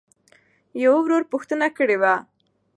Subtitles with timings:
[0.83, 2.13] يــوه ورورپوښـتـنــه کــړېــوه.؟